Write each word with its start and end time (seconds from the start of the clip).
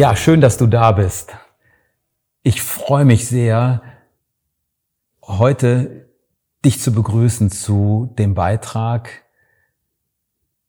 Ja, 0.00 0.16
schön, 0.16 0.40
dass 0.40 0.56
du 0.56 0.66
da 0.66 0.92
bist. 0.92 1.36
Ich 2.42 2.62
freue 2.62 3.04
mich 3.04 3.28
sehr, 3.28 3.82
heute 5.20 6.08
dich 6.64 6.80
zu 6.80 6.94
begrüßen 6.94 7.50
zu 7.50 8.10
dem 8.18 8.32
Beitrag 8.32 9.10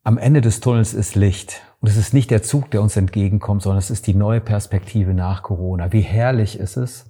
Am 0.03 0.17
Ende 0.17 0.41
des 0.41 0.59
Tunnels 0.59 0.93
ist 0.93 1.15
Licht. 1.15 1.61
Und 1.79 1.87
es 1.87 1.95
ist 1.95 2.13
nicht 2.13 2.29
der 2.29 2.43
Zug, 2.43 2.71
der 2.71 2.81
uns 2.81 2.97
entgegenkommt, 2.97 3.61
sondern 3.61 3.77
es 3.77 3.89
ist 3.89 4.05
die 4.05 4.15
neue 4.15 4.41
Perspektive 4.41 5.13
nach 5.13 5.43
Corona. 5.43 5.93
Wie 5.93 6.01
herrlich 6.01 6.59
ist 6.59 6.75
es, 6.75 7.09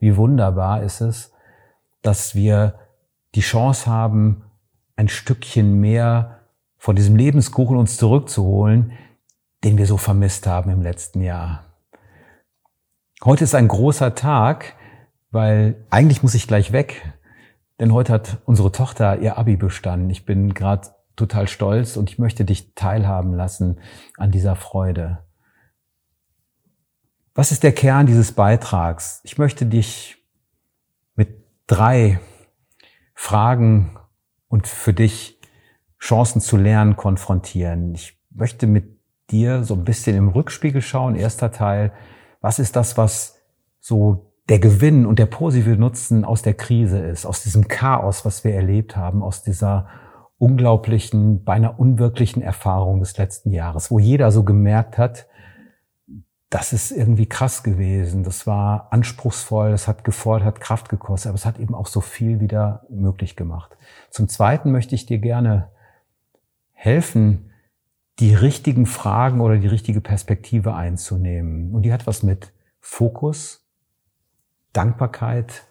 wie 0.00 0.16
wunderbar 0.16 0.82
ist 0.82 1.00
es, 1.00 1.32
dass 2.02 2.34
wir 2.34 2.80
die 3.36 3.42
Chance 3.42 3.86
haben, 3.86 4.42
ein 4.96 5.08
Stückchen 5.08 5.74
mehr 5.80 6.40
von 6.78 6.96
diesem 6.96 7.14
Lebenskuchen 7.14 7.76
uns 7.76 7.96
zurückzuholen, 7.96 8.90
den 9.64 9.78
wir 9.78 9.86
so 9.86 9.96
vermisst 9.96 10.46
haben 10.46 10.70
im 10.70 10.82
letzten 10.82 11.22
Jahr. 11.22 11.64
Heute 13.24 13.44
ist 13.44 13.54
ein 13.54 13.68
großer 13.68 14.14
Tag, 14.14 14.74
weil 15.30 15.84
eigentlich 15.90 16.22
muss 16.22 16.34
ich 16.34 16.46
gleich 16.46 16.72
weg, 16.72 17.12
denn 17.78 17.92
heute 17.92 18.12
hat 18.12 18.38
unsere 18.46 18.72
Tochter 18.72 19.18
ihr 19.18 19.36
Abi 19.36 19.56
bestanden. 19.56 20.10
Ich 20.10 20.24
bin 20.24 20.54
gerade 20.54 20.88
total 21.16 21.48
stolz 21.48 21.96
und 21.96 22.10
ich 22.10 22.18
möchte 22.18 22.44
dich 22.44 22.74
teilhaben 22.74 23.34
lassen 23.34 23.78
an 24.16 24.30
dieser 24.30 24.56
Freude. 24.56 25.18
Was 27.34 27.52
ist 27.52 27.62
der 27.62 27.72
Kern 27.72 28.06
dieses 28.06 28.32
Beitrags? 28.32 29.20
Ich 29.24 29.38
möchte 29.38 29.66
dich 29.66 30.16
mit 31.14 31.44
drei 31.66 32.20
Fragen 33.14 33.98
und 34.48 34.66
für 34.66 34.94
dich 34.94 35.38
Chancen 35.98 36.40
zu 36.40 36.56
lernen 36.56 36.96
konfrontieren. 36.96 37.94
Ich 37.94 38.18
möchte 38.30 38.66
mit 38.66 38.99
dir 39.30 39.64
so 39.64 39.74
ein 39.74 39.84
bisschen 39.84 40.16
im 40.16 40.28
Rückspiegel 40.28 40.82
schauen. 40.82 41.14
Erster 41.14 41.50
Teil, 41.52 41.92
was 42.40 42.58
ist 42.58 42.76
das, 42.76 42.96
was 42.96 43.38
so 43.80 44.32
der 44.48 44.58
Gewinn 44.58 45.06
und 45.06 45.18
der 45.18 45.26
positive 45.26 45.76
Nutzen 45.76 46.24
aus 46.24 46.42
der 46.42 46.54
Krise 46.54 46.98
ist, 46.98 47.24
aus 47.24 47.42
diesem 47.42 47.68
Chaos, 47.68 48.24
was 48.24 48.42
wir 48.44 48.54
erlebt 48.54 48.96
haben, 48.96 49.22
aus 49.22 49.42
dieser 49.42 49.88
unglaublichen, 50.38 51.44
beinahe 51.44 51.72
unwirklichen 51.76 52.42
Erfahrung 52.42 53.00
des 53.00 53.16
letzten 53.16 53.52
Jahres, 53.52 53.90
wo 53.90 53.98
jeder 53.98 54.32
so 54.32 54.42
gemerkt 54.42 54.98
hat, 54.98 55.26
das 56.48 56.72
ist 56.72 56.90
irgendwie 56.90 57.26
krass 57.26 57.62
gewesen, 57.62 58.24
das 58.24 58.44
war 58.46 58.88
anspruchsvoll, 58.90 59.70
das 59.70 59.86
hat 59.86 60.02
gefordert, 60.02 60.46
hat 60.46 60.60
Kraft 60.60 60.88
gekostet, 60.88 61.28
aber 61.28 61.36
es 61.36 61.46
hat 61.46 61.60
eben 61.60 61.74
auch 61.74 61.86
so 61.86 62.00
viel 62.00 62.40
wieder 62.40 62.82
möglich 62.88 63.36
gemacht. 63.36 63.76
Zum 64.10 64.28
Zweiten 64.28 64.72
möchte 64.72 64.96
ich 64.96 65.06
dir 65.06 65.18
gerne 65.18 65.70
helfen, 66.72 67.49
die 68.20 68.34
richtigen 68.34 68.86
Fragen 68.86 69.40
oder 69.40 69.56
die 69.56 69.66
richtige 69.66 70.00
Perspektive 70.00 70.74
einzunehmen. 70.74 71.74
Und 71.74 71.82
die 71.82 71.92
hat 71.92 72.06
was 72.06 72.22
mit 72.22 72.52
Fokus, 72.80 73.66
Dankbarkeit, 74.72 75.66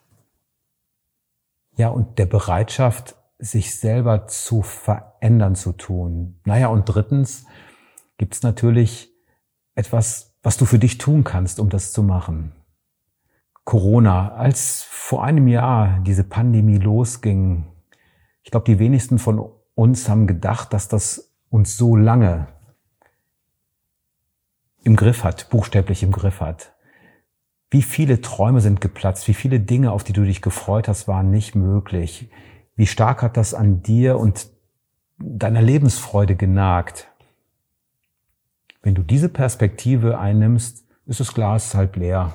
ja, 1.78 1.88
und 1.90 2.20
der 2.20 2.26
Bereitschaft, 2.26 3.16
sich 3.42 3.80
selber 3.80 4.28
zu 4.28 4.62
verändern 4.64 5.56
zu 5.56 5.72
tun. 5.72 6.42
Naja, 6.44 6.68
und 6.68 6.84
drittens 6.86 7.46
gibt 8.18 8.34
es 8.34 8.44
natürlich 8.44 9.14
etwas, 9.76 10.36
was 10.44 10.58
du 10.58 10.66
für 10.66 10.80
dich 10.80 10.98
tun 10.98 11.24
kannst, 11.24 11.60
um 11.60 11.70
das 11.70 11.94
zu 11.94 12.04
machen. 12.04 12.52
Corona, 13.64 14.34
als 14.34 14.84
vor 14.84 15.24
einem 15.24 15.48
Jahr 15.48 16.00
diese 16.02 16.26
Pandemie 16.26 16.80
losging, 16.80 17.66
ich 18.44 18.52
glaube, 18.52 18.66
die 18.66 18.80
wenigsten 18.80 19.20
von 19.20 19.50
uns 19.74 20.10
haben 20.10 20.28
gedacht, 20.28 20.74
dass 20.74 20.90
das 20.90 21.29
uns 21.50 21.78
so 21.78 21.96
lange 21.96 22.48
im 24.84 24.96
Griff 24.96 25.24
hat, 25.24 25.50
buchstäblich 25.50 26.04
im 26.04 26.12
Griff 26.12 26.42
hat. 26.42 26.74
Wie 27.72 27.82
viele 27.84 28.22
Träume 28.22 28.62
sind 28.62 28.82
geplatzt, 28.82 29.28
wie 29.28 29.34
viele 29.34 29.60
Dinge, 29.60 29.92
auf 29.92 30.04
die 30.04 30.14
du 30.14 30.24
dich 30.24 30.42
gefreut 30.42 30.88
hast, 30.88 31.08
waren 31.08 31.30
nicht 31.30 31.56
möglich. 31.56 32.30
Wie 32.76 32.88
stark 32.88 33.22
hat 33.22 33.38
das 33.38 33.54
an 33.54 33.84
dir 33.84 34.18
und 34.18 34.50
deiner 35.20 35.62
Lebensfreude 35.62 36.36
genagt? 36.36 37.12
Wenn 38.82 38.96
du 38.96 39.04
diese 39.04 39.30
Perspektive 39.30 40.18
einnimmst, 40.18 40.88
ist 41.06 41.20
das 41.20 41.34
Glas 41.34 41.76
halb 41.76 41.96
leer. 41.98 42.34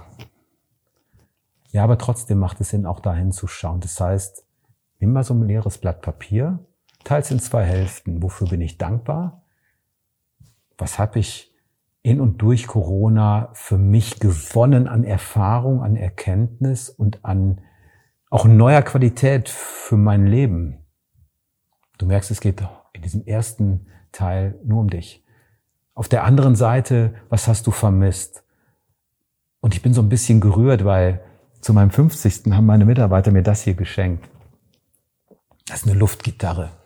Ja, 1.72 1.82
aber 1.82 1.98
trotzdem 1.98 2.38
macht 2.38 2.60
es 2.60 2.69
Sinn, 2.69 2.86
auch 2.86 3.00
dahin 3.00 3.32
zu 3.32 3.48
schauen. 3.48 3.81
Das 3.81 3.98
heißt, 3.98 4.46
nimm 5.00 5.12
mal 5.12 5.25
so 5.25 5.34
ein 5.34 5.42
leeres 5.42 5.78
Blatt 5.78 6.02
Papier 6.02 6.64
teils 7.04 7.31
in 7.31 7.38
zwei 7.38 7.65
Hälften. 7.65 8.22
Wofür 8.22 8.48
bin 8.48 8.60
ich 8.60 8.78
dankbar? 8.78 9.42
Was 10.76 10.98
habe 10.98 11.19
ich 11.19 11.54
in 12.03 12.20
und 12.20 12.42
durch 12.42 12.66
Corona 12.66 13.50
für 13.54 13.78
mich 13.78 14.19
gewonnen 14.19 14.88
an 14.88 15.04
Erfahrung, 15.04 15.82
an 15.82 15.97
Erkenntnis 15.97 16.91
und 16.91 17.25
an 17.25 17.60
auch 18.31 18.47
neuer 18.47 18.82
Qualität 18.82 19.48
für 19.48 19.97
mein 19.97 20.26
Leben? 20.26 20.78
Du 21.98 22.06
merkst, 22.06 22.31
es 22.31 22.41
geht 22.41 22.62
in 22.93 23.03
diesem 23.03 23.25
ersten 23.25 23.87
Teil 24.10 24.59
nur 24.64 24.81
um 24.81 24.91
dich. 24.91 25.25
Auf 25.94 26.09
der 26.09 26.25
anderen 26.25 26.56
Seite, 26.56 27.14
was 27.28 27.47
hast 27.47 27.66
du 27.66 27.70
vermisst? 27.70 28.43
Und 29.60 29.75
ich 29.75 29.82
bin 29.82 29.94
so 29.94 30.03
ein 30.03 30.09
bisschen 30.09 30.41
gerührt, 30.41 30.84
weil 30.84 31.22
zu 31.60 31.72
meinem 31.72 31.91
50. 31.91 32.53
haben 32.53 32.66
meine 32.66 32.84
Mitarbeiter 32.84 33.31
mir 33.31 33.43
das 33.43 33.62
hier 33.62 33.75
geschenkt. 33.75 34.28
Das 35.66 35.82
ist 35.82 35.88
eine 35.88 35.98
Luftgitarre 35.98 36.83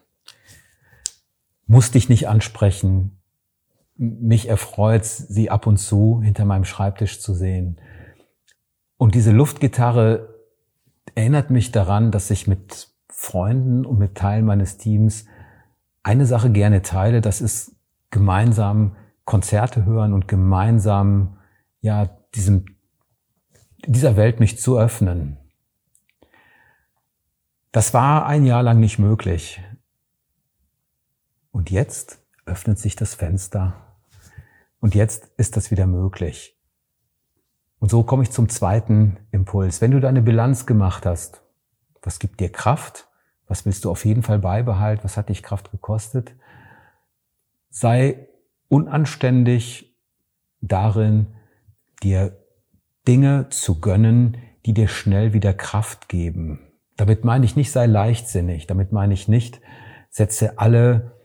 muss 1.68 1.92
dich 1.92 2.08
nicht 2.08 2.26
ansprechen. 2.28 3.20
Mich 3.94 4.48
erfreut, 4.48 5.04
sie 5.04 5.50
ab 5.50 5.66
und 5.66 5.76
zu 5.76 6.20
hinter 6.22 6.44
meinem 6.44 6.64
Schreibtisch 6.64 7.20
zu 7.20 7.34
sehen. 7.34 7.80
Und 8.96 9.14
diese 9.14 9.30
Luftgitarre 9.30 10.34
erinnert 11.14 11.50
mich 11.50 11.70
daran, 11.70 12.10
dass 12.10 12.30
ich 12.30 12.48
mit 12.48 12.88
Freunden 13.08 13.84
und 13.84 13.98
mit 13.98 14.16
Teilen 14.16 14.44
meines 14.44 14.78
Teams 14.78 15.26
eine 16.02 16.26
Sache 16.26 16.50
gerne 16.50 16.82
teile. 16.82 17.20
Das 17.20 17.40
ist 17.40 17.76
gemeinsam 18.10 18.96
Konzerte 19.24 19.84
hören 19.84 20.14
und 20.14 20.26
gemeinsam, 20.26 21.36
ja, 21.80 22.08
diesem, 22.34 22.64
dieser 23.86 24.16
Welt 24.16 24.40
mich 24.40 24.58
zu 24.58 24.78
öffnen. 24.78 25.36
Das 27.72 27.92
war 27.92 28.26
ein 28.26 28.46
Jahr 28.46 28.62
lang 28.62 28.80
nicht 28.80 28.98
möglich. 28.98 29.60
Und 31.58 31.72
jetzt 31.72 32.20
öffnet 32.46 32.78
sich 32.78 32.94
das 32.94 33.16
Fenster. 33.16 33.74
Und 34.78 34.94
jetzt 34.94 35.26
ist 35.38 35.56
das 35.56 35.72
wieder 35.72 35.88
möglich. 35.88 36.56
Und 37.80 37.90
so 37.90 38.04
komme 38.04 38.22
ich 38.22 38.30
zum 38.30 38.48
zweiten 38.48 39.16
Impuls. 39.32 39.80
Wenn 39.80 39.90
du 39.90 39.98
deine 39.98 40.22
Bilanz 40.22 40.66
gemacht 40.66 41.04
hast, 41.04 41.42
was 42.00 42.20
gibt 42.20 42.38
dir 42.38 42.52
Kraft? 42.52 43.08
Was 43.48 43.66
willst 43.66 43.84
du 43.84 43.90
auf 43.90 44.04
jeden 44.04 44.22
Fall 44.22 44.38
beibehalten? 44.38 45.02
Was 45.02 45.16
hat 45.16 45.30
dich 45.30 45.42
Kraft 45.42 45.72
gekostet? 45.72 46.32
Sei 47.70 48.28
unanständig 48.68 49.98
darin, 50.60 51.34
dir 52.04 52.38
Dinge 53.08 53.48
zu 53.48 53.80
gönnen, 53.80 54.36
die 54.64 54.74
dir 54.74 54.86
schnell 54.86 55.32
wieder 55.32 55.54
Kraft 55.54 56.08
geben. 56.08 56.60
Damit 56.96 57.24
meine 57.24 57.44
ich 57.44 57.56
nicht, 57.56 57.72
sei 57.72 57.86
leichtsinnig. 57.86 58.68
Damit 58.68 58.92
meine 58.92 59.14
ich 59.14 59.26
nicht, 59.26 59.60
setze 60.08 60.60
alle 60.60 61.17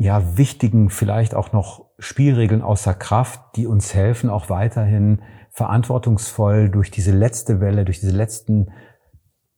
ja, 0.00 0.38
wichtigen, 0.38 0.88
vielleicht 0.88 1.34
auch 1.34 1.52
noch 1.52 1.84
Spielregeln 1.98 2.62
außer 2.62 2.94
Kraft, 2.94 3.38
die 3.56 3.66
uns 3.66 3.92
helfen, 3.92 4.30
auch 4.30 4.48
weiterhin 4.48 5.20
verantwortungsvoll 5.50 6.70
durch 6.70 6.90
diese 6.90 7.12
letzte 7.12 7.60
Welle, 7.60 7.84
durch 7.84 8.00
diese 8.00 8.16
letzten 8.16 8.70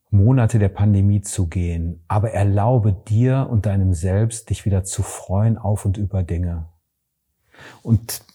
Monate 0.09 0.59
der 0.59 0.67
Pandemie 0.67 1.21
zu 1.21 1.47
gehen. 1.47 2.03
Aber 2.09 2.31
erlaube 2.31 2.91
dir 2.91 3.47
und 3.49 3.65
deinem 3.65 3.93
Selbst, 3.93 4.49
dich 4.49 4.65
wieder 4.65 4.83
zu 4.83 5.01
freuen 5.01 5.57
auf 5.57 5.85
und 5.85 5.97
über 5.97 6.23
Dinge. 6.23 6.67
Und 7.81 8.25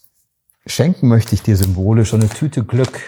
schenken 0.65 1.09
möchte 1.09 1.35
ich 1.35 1.43
dir 1.43 1.59
symbolisch 1.59 2.13
so 2.13 2.17
eine 2.17 2.31
Tüte 2.31 2.65
Glück. 2.65 3.03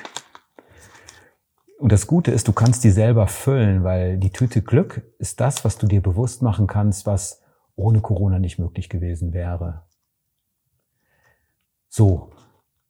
Und 1.79 1.91
das 1.91 2.07
Gute 2.07 2.33
ist, 2.33 2.49
du 2.49 2.53
kannst 2.53 2.85
die 2.85 2.91
selber 2.91 3.29
füllen, 3.29 3.83
weil 3.83 4.19
die 4.19 4.31
Tüte 4.31 4.61
Glück 4.61 5.01
ist 5.19 5.41
das, 5.41 5.65
was 5.65 5.79
du 5.79 5.87
dir 5.87 6.03
bewusst 6.03 6.43
machen 6.43 6.67
kannst, 6.67 7.07
was 7.07 7.41
ohne 7.81 8.01
Corona 8.01 8.39
nicht 8.39 8.59
möglich 8.59 8.89
gewesen 8.89 9.33
wäre. 9.33 9.83
So, 11.89 12.31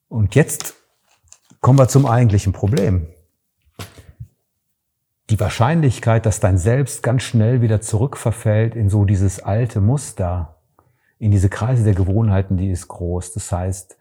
und 0.08 0.34
jetzt 0.34 0.74
kommen 1.60 1.78
wir 1.78 1.88
zum 1.88 2.06
eigentlichen 2.06 2.52
Problem. 2.52 3.06
Die 5.30 5.38
Wahrscheinlichkeit, 5.38 6.26
dass 6.26 6.40
dein 6.40 6.58
Selbst 6.58 7.02
ganz 7.02 7.22
schnell 7.22 7.62
wieder 7.62 7.80
zurückverfällt 7.80 8.74
in 8.74 8.88
so 8.88 9.04
dieses 9.04 9.40
alte 9.40 9.80
Muster, 9.80 10.60
in 11.18 11.30
diese 11.30 11.48
Kreise 11.48 11.84
der 11.84 11.94
Gewohnheiten, 11.94 12.56
die 12.56 12.70
ist 12.70 12.88
groß. 12.88 13.32
Das 13.32 13.52
heißt, 13.52 13.96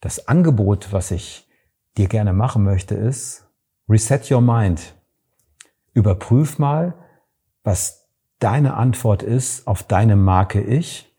das 0.00 0.28
Angebot, 0.28 0.92
was 0.92 1.10
ich 1.10 1.48
dir 1.96 2.06
gerne 2.06 2.32
machen 2.32 2.62
möchte, 2.62 2.94
ist, 2.94 3.48
reset 3.88 4.30
your 4.30 4.40
mind. 4.40 4.94
Überprüf 5.94 6.58
mal, 6.58 6.94
was 7.64 8.05
deine 8.38 8.74
Antwort 8.74 9.22
ist 9.22 9.66
auf 9.66 9.82
deine 9.82 10.16
Marke 10.16 10.60
Ich, 10.60 11.14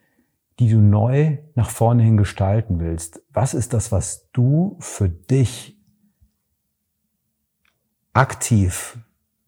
die 0.60 0.70
du 0.70 0.80
neu 0.80 1.38
nach 1.56 1.70
vorne 1.70 2.04
hin 2.04 2.18
gestalten 2.18 2.80
willst. 2.80 3.22
Was 3.32 3.54
ist 3.54 3.74
das, 3.74 3.92
was 3.92 4.30
du 4.32 4.78
für 4.80 5.10
dich 5.10 5.78
aktiv, 8.14 8.98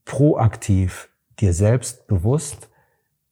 proaktiv, 0.05 1.09
dir 1.39 1.53
selbst 1.53 2.07
bewusst 2.07 2.69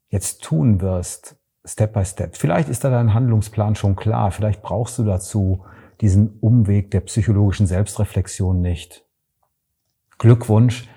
jetzt 0.09 0.43
tun 0.43 0.81
wirst, 0.81 1.35
Step 1.67 1.93
by 1.93 2.05
Step. 2.05 2.37
Vielleicht 2.37 2.69
ist 2.69 2.83
da 2.83 2.89
dein 2.89 3.13
Handlungsplan 3.13 3.75
schon 3.75 3.95
klar. 3.95 4.31
Vielleicht 4.31 4.61
brauchst 4.61 4.97
du 4.97 5.03
dazu 5.03 5.65
diesen 5.99 6.39
Umweg 6.39 6.91
der 6.91 7.01
psychologischen 7.01 7.67
Selbstreflexion 7.67 8.61
nicht. 8.61 9.03
Glückwunsch, 10.17 10.87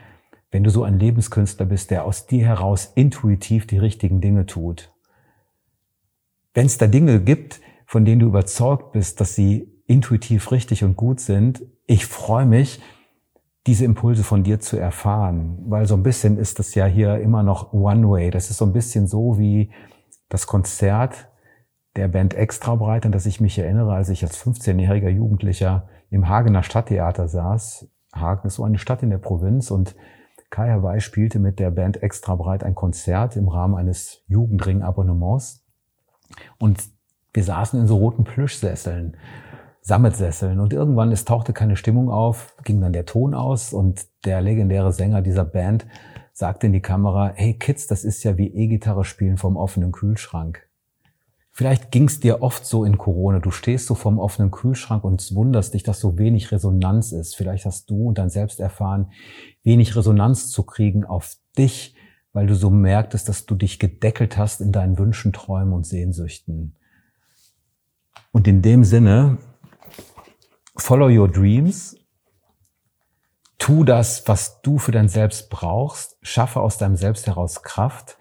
wenn 0.51 0.65
du 0.65 0.71
so 0.71 0.83
ein 0.83 0.99
Lebenskünstler 0.99 1.67
bist, 1.67 1.91
der 1.91 2.05
aus 2.05 2.27
dir 2.27 2.47
heraus 2.47 2.93
intuitiv 2.95 3.67
die 3.67 3.79
richtigen 3.79 4.21
Dinge 4.21 4.47
tut. 4.47 4.93
Wenn 6.55 6.67
es 6.67 6.79
da 6.79 6.87
Dinge 6.87 7.21
gibt, 7.21 7.61
von 7.87 8.05
denen 8.05 8.21
du 8.21 8.27
überzeugt 8.27 8.93
bist, 8.93 9.21
dass 9.21 9.35
sie 9.35 9.69
intuitiv 9.87 10.51
richtig 10.53 10.85
und 10.85 10.97
gut 10.97 11.21
sind, 11.21 11.63
ich 11.87 12.07
freue 12.07 12.47
mich, 12.47 12.81
diese 13.67 13.85
Impulse 13.85 14.25
von 14.25 14.43
dir 14.43 14.59
zu 14.61 14.77
erfahren, 14.77 15.59
weil 15.67 15.87
so 15.87 15.95
ein 15.95 16.03
bisschen 16.03 16.39
ist 16.39 16.59
das 16.59 16.75
ja 16.75 16.87
hier 16.87 17.19
immer 17.19 17.43
noch 17.43 17.73
One 17.73 18.09
Way. 18.09 18.31
Das 18.31 18.51
ist 18.51 18.57
so 18.57 18.65
ein 18.65 18.73
bisschen 18.73 19.07
so 19.07 19.39
wie 19.39 19.71
das 20.29 20.47
Konzert 20.47 21.29
der 21.97 22.09
Band 22.09 22.35
Extrabreit, 22.35 23.05
an 23.05 23.13
das 23.13 23.27
ich 23.27 23.41
mich 23.41 23.59
erinnere, 23.59 23.93
als 23.93 24.09
ich 24.09 24.23
als 24.23 24.43
15-jähriger 24.43 25.09
Jugendlicher 25.09 25.89
im 26.11 26.29
Hagener 26.29 26.63
Stadttheater 26.63 27.29
saß. 27.29 27.89
Hagen 28.15 28.47
ist 28.47 28.55
so 28.55 28.65
eine 28.65 28.79
Stadt 28.79 29.03
in 29.03 29.11
der 29.11 29.19
Provinz 29.19 29.71
und 29.71 29.95
Kai 30.51 30.71
Hawaii 30.71 31.01
spielte 31.01 31.39
mit 31.39 31.59
der 31.59 31.71
Band 31.71 32.03
Extrabreit 32.03 32.65
ein 32.65 32.75
Konzert 32.75 33.37
im 33.37 33.49
Rahmen 33.49 33.77
eines 33.77 34.25
Jugendring-Abonnements. 34.27 35.65
Und 36.59 36.83
wir 37.33 37.45
saßen 37.45 37.81
in 37.81 37.87
so 37.87 37.97
roten 37.97 38.25
Plüschsesseln, 38.25 39.17
Sammetsesseln. 39.81 40.59
Und 40.61 40.73
irgendwann, 40.73 41.13
es 41.13 41.25
tauchte 41.25 41.53
keine 41.53 41.77
Stimmung 41.77 42.11
auf, 42.11 42.55
ging 42.65 42.81
dann 42.81 42.93
der 42.93 43.07
Ton 43.07 43.35
aus 43.35 43.73
und 43.73 44.07
der 44.25 44.41
legendäre 44.41 44.93
Sänger 44.93 45.23
dieser 45.23 45.45
Band 45.45 45.87
sagte 46.33 46.67
in 46.67 46.73
die 46.73 46.83
Kamera, 46.83 47.33
hey 47.35 47.55
Kids, 47.55 47.87
das 47.87 48.05
ist 48.05 48.25
ja 48.25 48.37
wie 48.37 48.49
E-Gitarre 48.49 49.05
spielen 49.05 49.37
vom 49.37 49.57
offenen 49.57 49.93
Kühlschrank. 49.93 50.70
Vielleicht 51.53 51.91
ging 51.91 52.05
es 52.05 52.21
dir 52.21 52.43
oft 52.43 52.65
so 52.65 52.85
in 52.85 52.97
Corona. 52.97 53.41
Du 53.41 53.51
stehst 53.51 53.87
so 53.87 53.95
vom 53.95 54.19
offenen 54.19 54.51
Kühlschrank 54.51 55.05
und 55.05 55.35
wunderst 55.35 55.75
dich, 55.75 55.83
dass 55.83 56.01
so 56.01 56.17
wenig 56.17 56.53
Resonanz 56.53 57.13
ist. 57.13 57.35
Vielleicht 57.35 57.67
hast 57.67 57.91
du 57.91 58.09
und 58.09 58.19
dein 58.19 58.31
Selbst 58.31 58.61
erfahren, 58.61 59.13
wenig 59.63 59.97
Resonanz 59.97 60.51
zu 60.51 60.63
kriegen 60.63 61.05
auf 61.05 61.37
dich, 61.59 61.95
weil 62.33 62.47
du 62.47 62.55
so 62.55 62.71
merktest, 62.71 63.29
dass 63.29 63.47
du 63.47 63.57
dich 63.57 63.79
gedeckelt 63.79 64.37
hast 64.37 64.61
in 64.61 64.73
deinen 64.73 64.97
Wünschen, 64.99 65.33
Träumen 65.33 65.73
und 65.73 65.87
Sehnsüchten. 65.87 66.77
Und 68.33 68.47
in 68.47 68.63
dem 68.63 68.85
Sinne, 68.85 69.39
follow 70.77 71.09
your 71.09 71.29
dreams, 71.29 71.97
tu 73.59 73.85
das, 73.85 74.27
was 74.29 74.63
du 74.63 74.79
für 74.79 74.93
dein 74.93 75.09
Selbst 75.09 75.51
brauchst, 75.51 76.17
schaffe 76.23 76.61
aus 76.61 76.79
deinem 76.79 76.97
Selbst 76.97 77.27
heraus 77.27 77.63
Kraft. 77.63 78.17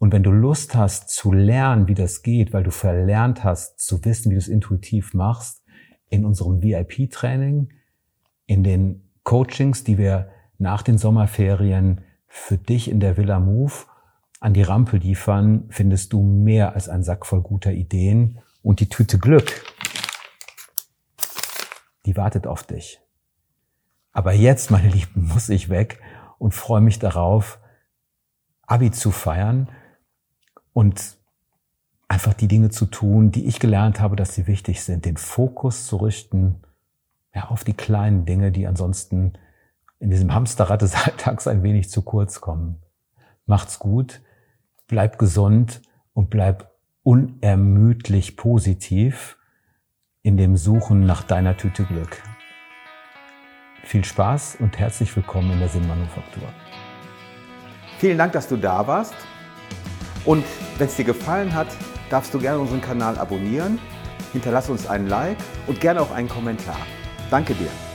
Und 0.00 0.14
wenn 0.14 0.22
du 0.22 0.30
Lust 0.30 0.74
hast 0.74 1.10
zu 1.10 1.30
lernen, 1.30 1.86
wie 1.86 1.94
das 1.94 2.22
geht, 2.22 2.54
weil 2.54 2.62
du 2.62 2.70
verlernt 2.70 3.44
hast 3.44 3.78
zu 3.80 4.02
wissen, 4.06 4.30
wie 4.30 4.34
du 4.34 4.38
es 4.38 4.48
intuitiv 4.48 5.12
machst, 5.12 5.62
in 6.08 6.24
unserem 6.24 6.62
VIP-Training, 6.62 7.68
in 8.46 8.64
den 8.64 9.10
Coachings, 9.24 9.84
die 9.84 9.98
wir 9.98 10.30
nach 10.56 10.80
den 10.80 10.96
Sommerferien 10.96 12.00
für 12.26 12.56
dich 12.56 12.90
in 12.90 12.98
der 12.98 13.18
Villa 13.18 13.40
Move 13.40 13.74
an 14.40 14.54
die 14.54 14.62
Rampe 14.62 14.96
liefern, 14.96 15.66
findest 15.68 16.14
du 16.14 16.22
mehr 16.22 16.74
als 16.74 16.88
ein 16.88 17.02
Sack 17.02 17.26
voll 17.26 17.42
guter 17.42 17.72
Ideen 17.72 18.38
und 18.62 18.80
die 18.80 18.88
Tüte 18.88 19.18
Glück, 19.18 19.52
die 22.06 22.16
wartet 22.16 22.46
auf 22.46 22.62
dich. 22.62 23.02
Aber 24.12 24.32
jetzt, 24.32 24.70
meine 24.70 24.88
Lieben, 24.88 25.28
muss 25.28 25.50
ich 25.50 25.68
weg 25.68 26.00
und 26.38 26.54
freue 26.54 26.80
mich 26.80 26.98
darauf, 26.98 27.58
Abi 28.62 28.90
zu 28.92 29.10
feiern 29.10 29.68
und 30.72 31.16
einfach 32.08 32.34
die 32.34 32.48
Dinge 32.48 32.70
zu 32.70 32.86
tun, 32.86 33.30
die 33.30 33.46
ich 33.46 33.60
gelernt 33.60 34.00
habe, 34.00 34.16
dass 34.16 34.34
sie 34.34 34.46
wichtig 34.46 34.82
sind, 34.82 35.04
den 35.04 35.16
Fokus 35.16 35.86
zu 35.86 35.96
richten 35.96 36.60
ja, 37.34 37.48
auf 37.48 37.64
die 37.64 37.74
kleinen 37.74 38.26
Dinge, 38.26 38.50
die 38.50 38.66
ansonsten 38.66 39.34
in 40.00 40.10
diesem 40.10 40.34
Hamsterrad 40.34 40.82
des 40.82 40.94
Alltags 40.94 41.46
ein 41.46 41.62
wenig 41.62 41.90
zu 41.90 42.02
kurz 42.02 42.40
kommen. 42.40 42.82
Macht's 43.46 43.78
gut, 43.78 44.20
bleib 44.86 45.18
gesund 45.18 45.82
und 46.12 46.30
bleib 46.30 46.70
unermüdlich 47.02 48.36
positiv 48.36 49.38
in 50.22 50.36
dem 50.36 50.56
Suchen 50.56 51.06
nach 51.06 51.22
deiner 51.22 51.56
Tüte 51.56 51.84
Glück. 51.84 52.22
Viel 53.84 54.04
Spaß 54.04 54.56
und 54.60 54.78
herzlich 54.78 55.14
willkommen 55.16 55.52
in 55.52 55.58
der 55.60 55.68
Sinnmanufaktur. 55.68 56.48
Vielen 57.98 58.18
Dank, 58.18 58.32
dass 58.32 58.48
du 58.48 58.56
da 58.56 58.86
warst. 58.86 59.14
Und 60.24 60.44
wenn 60.78 60.86
es 60.86 60.96
dir 60.96 61.04
gefallen 61.04 61.54
hat, 61.54 61.68
darfst 62.10 62.34
du 62.34 62.38
gerne 62.38 62.58
unseren 62.58 62.80
Kanal 62.80 63.18
abonnieren, 63.18 63.78
hinterlass 64.32 64.68
uns 64.68 64.86
einen 64.86 65.08
Like 65.08 65.38
und 65.66 65.80
gerne 65.80 66.00
auch 66.00 66.10
einen 66.10 66.28
Kommentar. 66.28 66.78
Danke 67.30 67.54
dir. 67.54 67.89